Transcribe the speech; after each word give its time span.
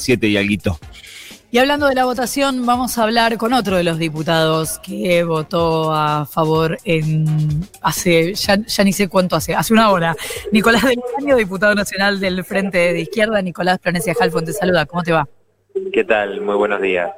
7 0.00 0.26
y 0.28 0.36
alguito. 0.36 0.78
Y 1.52 1.58
hablando 1.58 1.88
de 1.88 1.96
la 1.96 2.04
votación, 2.04 2.64
vamos 2.64 2.96
a 2.96 3.02
hablar 3.02 3.36
con 3.36 3.52
otro 3.52 3.76
de 3.76 3.82
los 3.82 3.98
diputados 3.98 4.78
que 4.78 5.24
votó 5.24 5.92
a 5.92 6.24
favor 6.24 6.78
en 6.84 7.26
hace, 7.82 8.34
ya, 8.34 8.84
ni 8.84 8.92
sé 8.92 9.08
cuánto 9.08 9.34
hace, 9.34 9.56
hace 9.56 9.72
una 9.72 9.90
hora. 9.90 10.14
Nicolás 10.52 10.84
del 10.84 11.00
Caño, 11.16 11.34
diputado 11.36 11.74
nacional 11.74 12.20
del 12.20 12.44
Frente 12.44 12.92
de 12.92 13.00
Izquierda. 13.00 13.42
Nicolás 13.42 13.80
Planecia 13.80 14.14
Jalfón 14.14 14.44
te 14.44 14.52
saluda, 14.52 14.86
¿cómo 14.86 15.02
te 15.02 15.10
va? 15.10 15.28
¿Qué 15.92 16.04
tal? 16.04 16.40
Muy 16.40 16.54
buenos 16.54 16.80
días. 16.80 17.10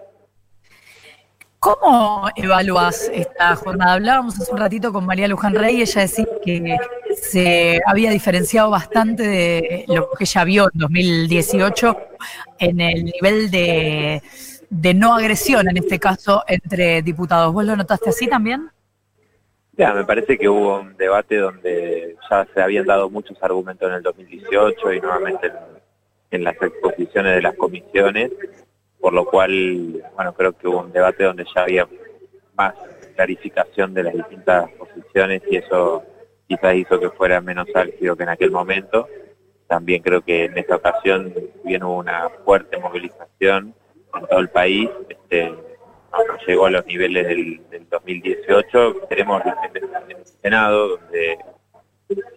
¿Cómo 1.62 2.28
evalúas 2.34 3.08
esta 3.14 3.54
jornada? 3.54 3.92
Hablábamos 3.92 4.34
hace 4.34 4.50
un 4.50 4.58
ratito 4.58 4.92
con 4.92 5.06
María 5.06 5.28
Luján 5.28 5.54
Rey, 5.54 5.80
ella 5.80 6.00
decía 6.00 6.26
que 6.44 6.76
se 7.14 7.80
había 7.86 8.10
diferenciado 8.10 8.68
bastante 8.68 9.22
de 9.22 9.84
lo 9.86 10.10
que 10.10 10.24
ella 10.24 10.42
vio 10.42 10.64
en 10.64 10.80
2018 10.80 11.96
en 12.58 12.80
el 12.80 13.04
nivel 13.04 13.48
de, 13.52 14.20
no 14.92 15.14
agresión, 15.14 15.68
en 15.70 15.76
este 15.76 16.00
caso, 16.00 16.42
entre 16.48 17.00
diputados. 17.00 17.52
¿Vos 17.52 17.64
lo 17.64 17.76
notaste 17.76 18.10
así 18.10 18.26
también? 18.26 18.68
Ya, 19.74 19.94
me 19.94 20.04
parece 20.04 20.36
que 20.36 20.48
hubo 20.48 20.80
un 20.80 20.96
debate 20.96 21.36
donde 21.36 22.16
ya 22.28 22.44
se 22.52 22.60
habían 22.60 22.86
dado 22.86 23.08
muchos 23.08 23.40
argumentos 23.40 23.88
en 23.88 23.94
el 23.94 24.02
2018 24.02 24.94
y 24.94 25.00
nuevamente 25.00 25.46
en, 25.46 25.54
en 26.32 26.42
las 26.42 26.56
exposiciones 26.60 27.36
de 27.36 27.42
las 27.42 27.54
comisiones 27.54 28.32
por 29.02 29.12
lo 29.12 29.24
cual, 29.24 30.00
bueno, 30.14 30.32
creo 30.32 30.52
que 30.52 30.68
hubo 30.68 30.78
un 30.78 30.92
debate 30.92 31.24
donde 31.24 31.44
ya 31.52 31.62
había 31.62 31.88
más 32.54 32.72
clarificación 33.16 33.92
de 33.92 34.04
las 34.04 34.14
distintas 34.14 34.70
posiciones 34.70 35.42
y 35.50 35.56
eso 35.56 36.04
quizás 36.46 36.76
hizo 36.76 37.00
que 37.00 37.10
fuera 37.10 37.40
menos 37.40 37.66
álgido 37.74 38.14
que 38.14 38.22
en 38.22 38.28
aquel 38.28 38.52
momento. 38.52 39.08
También 39.66 40.02
creo 40.02 40.22
que 40.22 40.44
en 40.44 40.56
esta 40.56 40.76
ocasión 40.76 41.34
hubo 41.64 41.98
una 41.98 42.28
fuerte 42.44 42.78
movilización 42.78 43.74
en 44.14 44.26
todo 44.28 44.38
el 44.38 44.50
país, 44.50 44.88
este, 45.08 45.48
no, 45.48 46.38
llegó 46.46 46.66
a 46.66 46.70
los 46.70 46.86
niveles 46.86 47.26
del, 47.26 47.88
2018. 47.90 48.94
Tenemos 49.08 49.42
en 49.44 49.82
el 50.12 50.26
Senado, 50.40 50.88
donde 50.96 51.38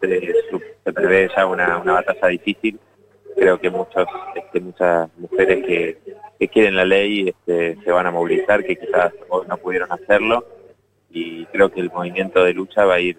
se, 0.02 0.94
prevé 0.94 1.30
ya 1.36 1.46
una, 1.46 1.78
una 1.78 1.94
batalla 1.94 2.28
difícil. 2.30 2.80
Creo 3.36 3.60
que 3.60 3.70
muchos, 3.70 4.08
este, 4.34 4.62
muchas 4.62 5.10
mujeres 5.18 5.64
que 5.66 6.16
que 6.40 6.48
quieren 6.48 6.76
la 6.76 6.86
ley 6.86 7.30
este, 7.30 7.78
se 7.84 7.92
van 7.92 8.08
a 8.08 8.12
movilizar, 8.12 8.64
que 8.64 8.76
quizás 8.76 9.14
hoy 9.30 9.46
no 9.48 9.58
pudieron 9.58 9.92
hacerlo, 9.92 10.46
y 11.10 11.46
creo 11.46 11.72
que 11.72 11.80
el 11.80 11.92
movimiento 11.92 12.44
de 12.44 12.54
lucha 12.54 12.86
va 12.86 12.96
a 12.96 13.00
ir 13.00 13.18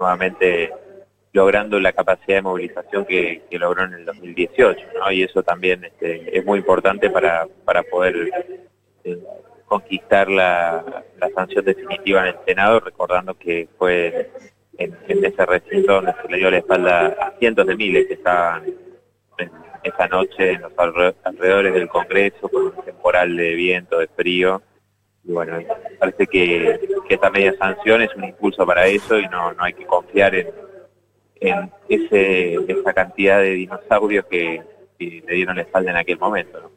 nuevamente 0.00 0.72
logrando 1.32 1.78
la 1.78 1.92
capacidad 1.92 2.36
de 2.38 2.42
movilización 2.42 3.04
que, 3.04 3.42
logró 3.50 3.84
en 3.84 3.92
el 3.92 4.04
2018, 4.06 4.80
¿no? 4.98 5.12
y 5.12 5.22
eso 5.22 5.42
también 5.42 5.84
este, 5.84 6.36
es 6.36 6.44
muy 6.46 6.60
importante 6.60 7.10
para, 7.10 7.46
para 7.64 7.82
poder 7.82 8.30
eh, 9.04 9.18
conquistar 9.66 10.30
la, 10.30 11.04
sanción 11.34 11.64
definitiva 11.64 12.22
en 12.22 12.28
el 12.28 12.44
Senado, 12.46 12.80
recordando 12.80 13.34
que 13.34 13.68
fue 13.76 14.30
en, 14.78 14.96
en, 15.08 15.24
ese 15.24 15.44
recinto 15.44 15.92
donde 15.92 16.14
se 16.22 16.28
le 16.28 16.38
dio 16.38 16.50
la 16.50 16.58
espalda 16.58 17.06
a 17.20 17.32
cientos 17.38 17.66
de 17.66 17.76
miles 17.76 18.06
que 18.06 18.14
estaban 18.14 18.64
esa 19.82 20.08
noche 20.08 20.52
en 20.52 20.62
los 20.62 20.72
alrededores 21.24 21.74
del 21.74 21.88
Congreso 21.88 22.48
con 22.48 22.66
un 22.66 22.84
temporal 22.84 23.36
de 23.36 23.54
viento, 23.54 23.98
de 23.98 24.08
frío. 24.08 24.62
Y 25.24 25.32
bueno, 25.32 25.58
parece 25.98 26.26
que, 26.26 26.80
esta 27.08 27.30
media 27.30 27.54
sanción 27.58 28.02
es 28.02 28.14
un 28.14 28.24
impulso 28.24 28.66
para 28.66 28.86
eso 28.86 29.18
y 29.18 29.26
no, 29.28 29.52
no 29.52 29.64
hay 29.64 29.72
que 29.72 29.86
confiar 29.86 30.34
en, 30.34 30.48
en 31.40 31.70
ese, 31.88 32.54
esa 32.68 32.92
cantidad 32.92 33.40
de 33.40 33.50
dinosaurios 33.50 34.24
que, 34.26 34.62
le 34.98 35.34
dieron 35.34 35.56
la 35.56 35.62
espalda 35.62 35.90
en 35.90 35.98
aquel 35.98 36.18
momento. 36.18 36.70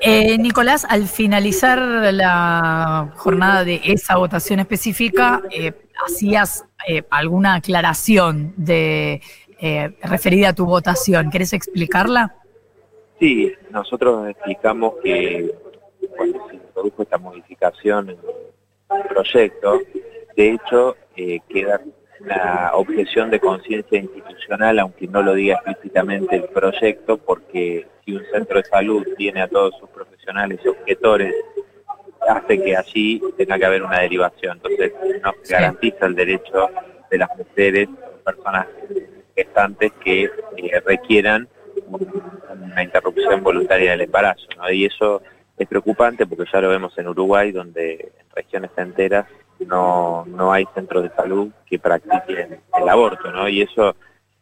Eh, 0.00 0.38
Nicolás, 0.38 0.86
al 0.88 1.08
finalizar 1.08 1.78
la 1.80 3.12
jornada 3.16 3.64
de 3.64 3.80
esa 3.84 4.16
votación 4.16 4.60
específica, 4.60 5.42
eh, 5.50 5.72
¿hacías 6.06 6.64
eh, 6.86 7.02
alguna 7.10 7.54
aclaración 7.54 8.54
de 8.56 9.20
eh, 9.60 9.90
referida 10.02 10.50
a 10.50 10.52
tu 10.54 10.64
votación. 10.64 11.30
¿Querés 11.30 11.52
explicarla? 11.52 12.34
Sí, 13.18 13.52
nosotros 13.70 14.28
explicamos 14.28 14.94
que 15.02 15.52
cuando 16.16 16.48
se 16.48 16.54
introdujo 16.54 17.02
esta 17.02 17.18
modificación 17.18 18.10
en 18.10 18.18
el 18.18 19.08
proyecto, 19.08 19.80
de 20.36 20.52
hecho, 20.52 20.96
eh, 21.16 21.40
queda 21.48 21.80
una 22.20 22.70
objeción 22.74 23.30
de 23.30 23.40
conciencia 23.40 23.98
institucional, 23.98 24.78
aunque 24.78 25.06
no 25.06 25.22
lo 25.22 25.34
diga 25.34 25.56
explícitamente 25.66 26.36
el 26.36 26.44
proyecto, 26.44 27.18
porque 27.18 27.86
si 28.04 28.14
un 28.14 28.22
centro 28.32 28.58
de 28.58 28.64
salud 28.64 29.06
tiene 29.16 29.42
a 29.42 29.48
todos 29.48 29.74
sus 29.78 29.88
profesionales 29.90 30.60
y 30.64 30.68
objetores, 30.68 31.34
hace 32.28 32.62
que 32.62 32.76
allí 32.76 33.22
tenga 33.36 33.58
que 33.58 33.64
haber 33.64 33.82
una 33.82 34.00
derivación. 34.00 34.56
Entonces, 34.56 34.92
no 35.22 35.32
se 35.42 35.52
garantiza 35.52 36.06
el 36.06 36.14
derecho 36.14 36.68
de 37.10 37.18
las 37.18 37.28
mujeres, 37.36 37.88
personas 38.24 38.66
gestantes 39.40 39.92
que 40.04 40.24
eh, 40.24 40.80
requieran 40.84 41.48
una 41.88 42.82
interrupción 42.82 43.42
voluntaria 43.42 43.92
del 43.92 44.02
embarazo, 44.02 44.46
Y 44.70 44.84
eso 44.84 45.22
es 45.56 45.66
preocupante 45.66 46.26
porque 46.26 46.50
ya 46.52 46.60
lo 46.60 46.68
vemos 46.68 46.96
en 46.98 47.08
Uruguay, 47.08 47.52
donde 47.52 48.12
en 48.18 48.26
regiones 48.34 48.70
enteras 48.76 49.26
no, 49.60 50.24
no 50.26 50.52
hay 50.52 50.66
centros 50.74 51.02
de 51.04 51.10
salud 51.10 51.50
que 51.66 51.78
practiquen 51.78 52.60
el 52.78 52.88
aborto, 52.88 53.30
¿no? 53.32 53.48
Y 53.48 53.62
eso 53.62 53.96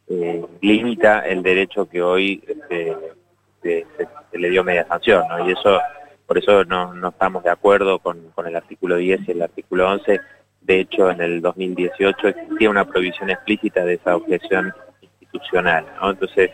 eh, 0.09 0.45
limita 0.61 1.21
el 1.27 1.43
derecho 1.43 1.89
que 1.89 2.03
hoy 2.03 2.43
este, 2.47 2.97
se, 3.63 3.87
le 4.39 4.51
dio 4.51 4.65
media 4.65 4.87
sanción, 4.87 5.25
¿no? 5.29 5.49
Y 5.49 5.53
eso, 5.53 5.81
por 6.27 6.39
eso 6.39 6.65
no, 6.65 6.93
no 6.93 7.09
estamos 7.09 7.43
de 7.45 7.51
acuerdo 7.51 7.99
con, 8.01 8.31
con 8.35 8.47
el 8.47 8.57
artículo 8.57 8.97
10 8.97 9.29
y 9.29 9.33
el 9.33 9.43
artículo 9.43 9.91
11 9.91 10.21
de 10.69 10.81
hecho, 10.81 11.11
en 11.11 11.23
el 11.23 11.41
2018 11.41 12.29
existía 12.29 12.69
una 12.69 12.85
provisión 12.85 13.31
explícita 13.31 13.87
de 13.87 13.95
esa 13.95 14.17
objeción 14.17 14.75
institucional, 15.39 15.87
¿no? 16.01 16.11
Entonces, 16.11 16.51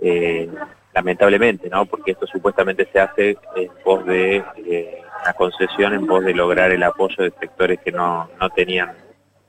eh, 0.00 0.48
lamentablemente, 0.94 1.68
¿no? 1.68 1.86
Porque 1.86 2.12
esto 2.12 2.26
supuestamente 2.26 2.88
se 2.92 3.00
hace 3.00 3.36
en 3.56 3.70
pos 3.84 4.04
de 4.06 4.42
eh, 4.56 5.02
una 5.22 5.32
concesión, 5.34 5.94
en 5.94 6.06
pos 6.06 6.24
de 6.24 6.34
lograr 6.34 6.70
el 6.70 6.82
apoyo 6.82 7.24
de 7.24 7.32
sectores 7.38 7.78
que 7.80 7.92
no, 7.92 8.28
no 8.40 8.50
tenían 8.50 8.92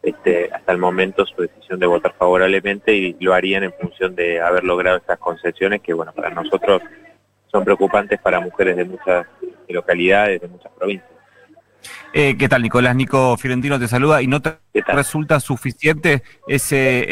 este, 0.02 0.50
hasta 0.54 0.72
el 0.72 0.78
momento 0.78 1.26
su 1.26 1.42
decisión 1.42 1.80
de 1.80 1.88
votar 1.88 2.14
favorablemente 2.14 2.94
y 2.94 3.18
lo 3.20 3.34
harían 3.34 3.64
en 3.64 3.74
función 3.74 4.16
de 4.16 4.42
haber 4.42 4.64
logrado 4.64 4.98
estas 4.98 5.20
concesiones 5.20 5.82
que, 5.82 5.94
bueno, 5.94 6.14
para 6.14 6.30
nosotros 6.30 6.82
son 7.52 7.64
preocupantes 7.64 8.20
para 8.22 8.40
mujeres 8.40 8.78
de 8.78 8.86
muchas 8.86 9.26
localidades, 9.68 10.42
de 10.42 10.48
muchas 10.48 10.72
provincias. 10.74 11.19
Eh, 12.14 12.38
¿Qué 12.38 12.50
tal, 12.50 12.64
Nicolás? 12.64 12.96
Nico 12.96 13.38
Fiorentino 13.38 13.80
te 13.80 13.88
saluda. 13.88 14.22
¿Y 14.22 14.28
no 14.28 14.42
te 14.42 14.58
resulta 14.88 15.40
suficiente 15.40 16.24
ese 16.48 17.06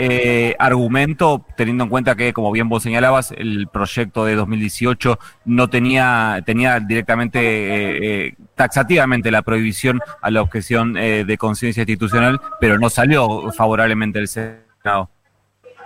eh, 0.49 0.55
argumento, 0.57 1.45
teniendo 1.55 1.83
en 1.83 1.89
cuenta 1.89 2.15
que, 2.15 2.33
como 2.33 2.51
bien 2.51 2.67
vos 2.67 2.83
señalabas, 2.83 3.31
el 3.31 3.67
proyecto 3.71 4.25
de 4.25 4.35
2018 4.35 5.19
no 5.45 5.69
tenía, 5.69 6.41
tenía 6.45 6.79
directamente, 6.79 8.27
eh, 8.27 8.35
taxativamente 8.55 9.29
la 9.29 9.43
prohibición 9.43 9.99
a 10.21 10.31
la 10.31 10.41
objeción 10.41 10.93
de 10.93 11.37
conciencia 11.37 11.81
institucional, 11.81 12.41
pero 12.59 12.79
no 12.79 12.89
salió 12.89 13.51
favorablemente 13.51 14.19
el 14.19 14.27
Senado? 14.27 15.09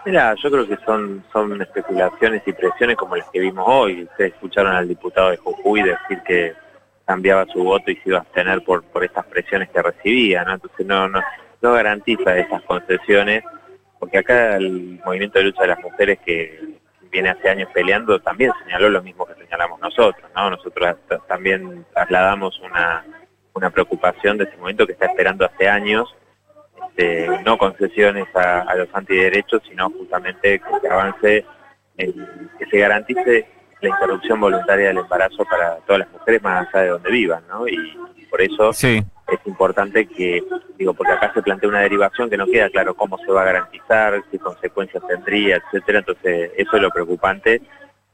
Mira, 0.05 0.33
yo 0.41 0.49
creo 0.49 0.67
que 0.67 0.77
son, 0.83 1.23
son 1.31 1.61
especulaciones 1.61 2.41
y 2.45 2.53
presiones 2.53 2.97
como 2.97 3.15
las 3.15 3.29
que 3.29 3.39
vimos 3.39 3.65
hoy. 3.67 4.03
Ustedes 4.03 4.33
escucharon 4.33 4.75
al 4.75 4.87
diputado 4.87 5.29
de 5.29 5.37
Jujuy 5.37 5.83
decir 5.83 6.21
que 6.25 6.53
cambiaba 7.05 7.45
su 7.47 7.63
voto 7.63 7.91
y 7.91 7.95
se 7.97 8.09
iba 8.09 8.19
a 8.19 8.21
abstener 8.21 8.63
por, 8.63 8.83
por 8.83 9.03
estas 9.03 9.25
presiones 9.25 9.69
que 9.69 9.81
recibía, 9.81 10.43
¿no? 10.43 10.53
Entonces 10.53 10.85
no, 10.85 11.07
no, 11.07 11.21
no 11.61 11.73
garantiza 11.73 12.37
esas 12.37 12.61
concesiones, 12.63 13.43
porque 13.99 14.19
acá 14.19 14.55
el 14.57 14.99
movimiento 15.05 15.39
de 15.39 15.45
lucha 15.45 15.61
de 15.61 15.67
las 15.67 15.79
mujeres 15.79 16.19
que 16.25 16.59
viene 17.11 17.29
hace 17.29 17.49
años 17.49 17.69
peleando 17.73 18.19
también 18.19 18.51
señaló 18.63 18.89
lo 18.89 19.03
mismo 19.03 19.25
que 19.25 19.35
señalamos 19.35 19.79
nosotros, 19.79 20.29
¿no? 20.35 20.49
Nosotros 20.49 20.95
también 21.27 21.85
trasladamos 21.93 22.59
una, 22.61 23.05
una 23.53 23.69
preocupación 23.69 24.37
de 24.37 24.45
ese 24.45 24.57
movimiento 24.57 24.87
que 24.87 24.93
está 24.93 25.07
esperando 25.07 25.45
hace 25.45 25.67
años, 25.67 26.15
este, 26.89 27.27
no 27.43 27.57
concesiones 27.57 28.25
a, 28.35 28.75
los 28.75 28.87
antiderechos, 28.93 29.61
sino 29.67 29.89
justamente 29.89 30.59
que 30.59 30.79
se 30.81 30.87
avance, 30.89 31.45
en, 31.97 32.49
que 32.57 32.65
se 32.65 32.77
garantice 32.77 33.47
la 33.81 33.89
interrupción 33.89 34.39
voluntaria 34.39 34.87
del 34.87 34.97
embarazo 34.97 35.43
para 35.45 35.77
todas 35.87 35.99
las 35.99 36.11
mujeres 36.11 36.41
más 36.43 36.67
allá 36.73 36.83
de 36.83 36.89
donde 36.89 37.11
vivan, 37.11 37.43
¿no? 37.49 37.67
Y, 37.67 37.97
por 38.29 38.41
eso 38.41 38.69
es 38.69 39.03
importante 39.45 40.05
que, 40.05 40.41
digo, 40.77 40.93
porque 40.93 41.11
acá 41.11 41.33
se 41.33 41.41
plantea 41.41 41.67
una 41.67 41.81
derivación 41.81 42.29
que 42.29 42.37
no 42.37 42.45
queda 42.45 42.69
claro 42.69 42.93
cómo 42.93 43.17
se 43.17 43.29
va 43.29 43.41
a 43.41 43.45
garantizar, 43.45 44.23
qué 44.31 44.39
consecuencias 44.39 45.03
tendría, 45.05 45.57
etcétera, 45.57 45.99
entonces 45.99 46.51
eso 46.55 46.77
es 46.77 46.81
lo 46.81 46.89
preocupante 46.91 47.61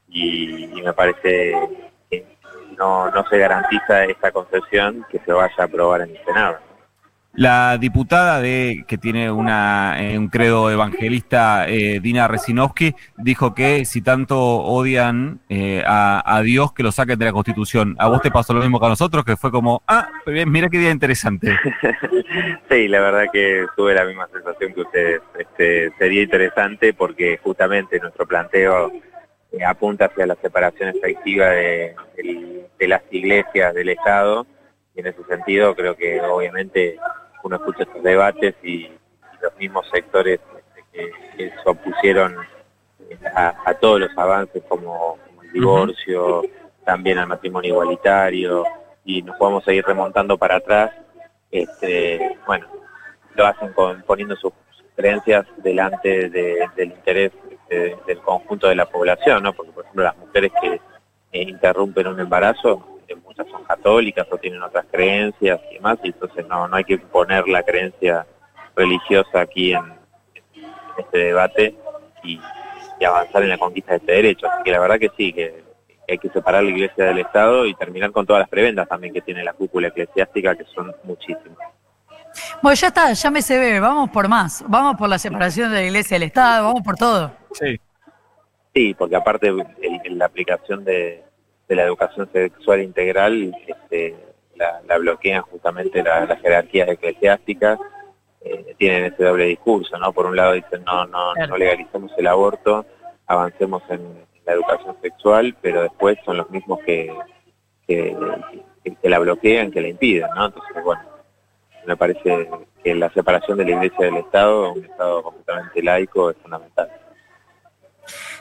y, 0.09 0.81
me 0.83 0.91
parece 0.93 1.53
que 2.09 2.25
no, 2.79 3.11
no 3.11 3.27
se 3.29 3.37
garantiza 3.37 4.05
esta 4.05 4.31
concesión 4.31 5.05
que 5.11 5.19
se 5.19 5.31
vaya 5.31 5.53
a 5.59 5.63
aprobar 5.63 6.01
en 6.01 6.15
el 6.15 6.25
Senado. 6.25 6.66
La 7.37 7.77
diputada 7.77 8.41
de 8.41 8.83
que 8.87 8.97
tiene 8.97 9.29
una, 9.29 9.95
eh, 10.01 10.17
un 10.17 10.27
credo 10.27 10.71
evangelista, 10.71 11.69
eh, 11.69 11.99
Dina 12.01 12.27
Resinovsky, 12.27 12.95
dijo 13.15 13.53
que 13.53 13.85
si 13.85 14.01
tanto 14.01 14.39
odian 14.39 15.39
eh, 15.47 15.83
a, 15.85 16.41
Dios, 16.43 16.73
que 16.73 16.81
lo 16.81 16.91
saquen 16.91 17.19
de 17.19 17.25
la 17.25 17.33
Constitución. 17.33 17.95
¿A 17.99 18.07
vos 18.07 18.23
te 18.23 18.31
pasó 18.31 18.53
lo 18.55 18.61
mismo 18.61 18.79
que 18.79 18.87
a 18.87 18.89
nosotros? 18.89 19.23
Que 19.23 19.37
fue 19.37 19.51
como, 19.51 19.83
ah, 19.87 20.09
mira 20.47 20.67
qué 20.67 20.79
día 20.79 20.89
interesante. 20.89 21.55
sí, 22.71 22.87
la 22.87 23.01
verdad 23.01 23.25
que 23.31 23.67
tuve 23.75 23.93
la 23.93 24.05
misma 24.05 24.27
sensación 24.33 24.73
que 24.73 24.81
ustedes. 24.81 25.21
Este, 25.37 25.91
sería 25.99 26.23
interesante 26.23 26.95
porque 26.95 27.37
justamente 27.37 27.99
nuestro 27.99 28.25
planteo 28.25 28.91
apunta 29.63 30.05
hacia 30.05 30.25
la 30.25 30.35
separación 30.41 30.89
efectiva 30.89 31.49
de, 31.49 31.93
de 32.79 32.87
las 32.87 33.03
iglesias 33.11 33.75
del 33.75 33.89
Estado. 33.89 34.47
Y 34.95 35.01
en 35.01 35.05
ese 35.05 35.23
sentido 35.25 35.75
creo 35.75 35.95
que 35.95 36.19
obviamente 36.21 36.97
uno 37.43 37.55
escucha 37.55 37.83
estos 37.83 38.03
debates 38.03 38.55
y, 38.63 38.91
los 39.41 39.55
mismos 39.57 39.87
sectores 39.91 40.39
este, 40.75 41.13
que, 41.37 41.49
se 41.51 41.69
opusieron 41.69 42.35
a, 43.35 43.73
todos 43.75 43.99
los 43.99 44.17
avances 44.17 44.63
como, 44.67 45.19
el 45.43 45.51
divorcio, 45.51 46.41
también 46.83 47.19
al 47.19 47.27
matrimonio 47.27 47.73
igualitario, 47.73 48.63
y 49.05 49.21
nos 49.21 49.37
podemos 49.37 49.63
seguir 49.63 49.85
remontando 49.85 50.37
para 50.39 50.55
atrás, 50.55 50.91
este, 51.51 52.37
bueno, 52.47 52.65
lo 53.35 53.45
hacen 53.45 53.71
con, 53.73 54.01
poniendo 54.01 54.35
sus, 54.35 54.51
creencias 54.95 55.45
delante 55.57 56.27
del 56.27 56.91
interés 56.91 57.31
este, 57.51 57.95
del 58.07 58.17
conjunto 58.19 58.67
de 58.67 58.75
la 58.75 58.87
población, 58.87 59.43
¿no? 59.43 59.53
Porque, 59.53 59.71
por 59.71 59.83
ejemplo, 59.83 60.03
las 60.03 60.17
mujeres 60.17 60.51
que 60.59 60.81
eh, 61.31 61.41
interrumpen 61.43 62.07
un 62.07 62.19
embarazo 62.19 62.96
católicas 63.67 64.27
o 64.31 64.37
tienen 64.37 64.61
otras 64.61 64.85
creencias 64.91 65.59
y 65.69 65.75
demás, 65.75 65.97
y 66.03 66.07
entonces 66.07 66.47
no, 66.47 66.67
no 66.67 66.75
hay 66.75 66.83
que 66.83 66.97
poner 66.97 67.47
la 67.47 67.63
creencia 67.63 68.25
religiosa 68.75 69.41
aquí 69.41 69.73
en, 69.73 69.97
este 70.97 71.17
debate 71.17 71.75
y, 72.23 72.39
avanzar 73.05 73.43
en 73.43 73.49
la 73.49 73.57
conquista 73.57 73.91
de 73.91 73.97
este 73.97 74.11
derecho. 74.11 74.49
Así 74.49 74.63
que 74.63 74.71
la 74.71 74.79
verdad 74.79 74.97
que 74.97 75.11
sí, 75.15 75.31
que, 75.31 75.63
hay 76.09 76.17
que 76.17 76.29
separar 76.29 76.63
la 76.63 76.71
iglesia 76.71 77.05
del 77.05 77.19
Estado 77.19 77.65
y 77.65 77.75
terminar 77.75 78.11
con 78.11 78.25
todas 78.25 78.39
las 78.39 78.49
prebendas 78.49 78.87
también 78.87 79.13
que 79.13 79.21
tiene 79.21 79.43
la 79.43 79.53
cúpula 79.53 79.89
eclesiástica, 79.89 80.55
que 80.55 80.65
son 80.73 80.95
muchísimas. 81.03 81.57
Bueno, 82.61 82.75
ya 82.75 82.87
está, 82.87 83.13
ya 83.13 83.31
me 83.31 83.41
se 83.41 83.59
ve, 83.59 83.79
vamos 83.79 84.09
por 84.09 84.27
más, 84.27 84.63
vamos 84.67 84.95
por 84.97 85.09
la 85.09 85.19
separación 85.19 85.71
de 85.71 85.77
la 85.77 85.83
iglesia 85.83 86.15
del 86.15 86.23
Estado, 86.23 86.67
vamos 86.67 86.81
por 86.83 86.95
todo. 86.95 87.31
Sí. 87.51 87.79
Sí, 88.73 88.93
porque 88.93 89.15
aparte 89.15 89.51
la 90.05 90.25
aplicación 90.25 90.83
de, 90.83 91.23
de 91.67 91.75
la 91.75 91.83
educación 91.83 92.29
sexual 92.31 92.81
integral 92.81 93.55
este, 93.67 94.15
la, 94.55 94.97
bloquean 94.97 95.41
justamente 95.43 96.03
las 96.03 96.39
jerarquías 96.41 96.89
eclesiásticas, 96.89 97.79
eh, 98.41 98.75
tienen 98.77 99.05
ese 99.05 99.23
doble 99.23 99.45
discurso, 99.45 99.97
¿no? 99.97 100.13
Por 100.13 100.25
un 100.25 100.35
lado 100.35 100.53
dicen 100.53 100.83
no, 100.85 101.05
no, 101.05 101.33
no 101.35 101.57
legalicemos 101.57 102.11
el 102.17 102.27
aborto, 102.27 102.85
avancemos 103.25 103.83
en, 103.89 104.25
la 104.45 104.53
educación 104.53 104.95
sexual, 105.01 105.57
pero 105.61 105.81
después 105.81 106.17
son 106.23 106.37
los 106.37 106.49
mismos 106.49 106.79
que, 106.85 107.13
que, 107.85 108.15
la 109.03 109.19
bloquean, 109.19 109.71
que 109.71 109.81
la 109.81 109.89
impiden, 109.89 110.29
¿no? 110.33 110.45
Entonces, 110.45 110.83
bueno, 110.85 111.01
me 111.85 111.97
parece 111.97 112.49
que 112.81 112.95
la 112.95 113.09
separación 113.09 113.57
de 113.57 113.65
la 113.65 113.71
Iglesia 113.71 114.05
del 114.05 114.15
Estado, 114.15 114.71
un 114.71 114.85
Estado 114.85 115.21
completamente 115.21 115.83
laico, 115.83 116.29
es 116.29 116.37
fundamental. 116.37 116.89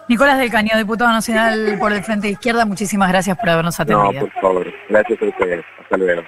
Nicolás 0.09 0.39
del 0.39 0.51
Caño, 0.51 0.77
diputado 0.77 1.11
nacional 1.11 1.77
por 1.81 1.93
el 1.93 2.03
Frente 2.05 2.29
de 2.29 2.35
Izquierda, 2.35 2.65
muchísimas 2.65 3.09
gracias 3.09 3.37
por 3.37 3.51
habernos 3.51 3.79
atendido. 3.81 4.13
No, 4.13 4.21
por 4.21 4.41
favor. 4.41 4.67
Gracias 4.89 5.21
a 5.21 5.25
ustedes. 5.25 5.65
Hasta 5.83 5.97
luego. 5.97 6.23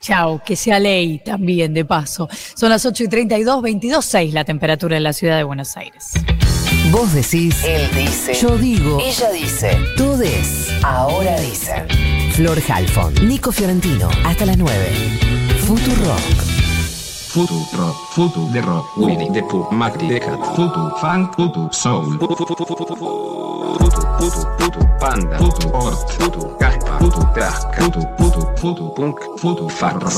Chao, 0.00 0.42
que 0.44 0.56
sea 0.56 0.78
ley 0.78 1.18
también, 1.24 1.72
de 1.72 1.84
paso. 1.84 2.28
Son 2.30 2.68
las 2.68 2.84
8 2.84 3.04
y 3.04 3.08
32, 3.08 3.62
22, 3.62 4.04
6 4.04 4.34
la 4.34 4.44
temperatura 4.44 4.96
en 4.96 5.02
la 5.02 5.12
ciudad 5.12 5.36
de 5.36 5.44
Buenos 5.44 5.76
Aires. 5.76 6.12
Vos 6.90 7.14
decís, 7.14 7.64
él 7.64 7.88
dice, 7.94 8.34
yo 8.34 8.58
digo, 8.58 8.98
ella 9.00 9.30
dice, 9.32 9.78
todes, 9.96 10.70
ahora 10.82 11.38
dicen. 11.40 11.88
Flor 12.32 12.58
Halfon, 12.68 13.14
Nico 13.26 13.52
Fiorentino, 13.52 14.10
hasta 14.24 14.44
las 14.44 14.58
9. 14.58 14.78
Futurock. 15.60 16.53
Futu 17.34 17.54
rock, 17.76 17.96
futu 18.14 18.48
de 18.52 18.60
rock, 18.60 18.86
Winnie 18.96 19.28
the 19.32 19.42
Pooh, 19.42 19.66
Macri 19.72 20.06
de 20.06 20.20
Cat, 20.20 20.38
futu 20.54 20.88
funk, 21.00 21.34
futu 21.34 21.68
soul, 21.72 22.16
futu 22.20 22.46
futu 22.46 22.64
futu 22.64 22.94
panda, 25.00 25.36
futu 25.38 25.68
ort, 25.72 26.12
futu 26.12 26.56
caspa, 26.60 26.98
futu 27.00 27.20
trasca, 27.34 27.82
futu 27.82 28.00
futu 28.18 28.40
futu 28.60 28.88
punk, 28.94 29.18
futu 29.40 29.68
farro. 29.68 30.08